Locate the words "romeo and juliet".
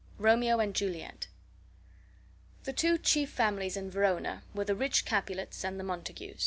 0.17-1.27